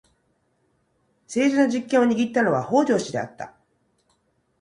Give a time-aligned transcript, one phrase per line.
[1.27, 3.53] 政治の実権を握ったのは北条氏であった。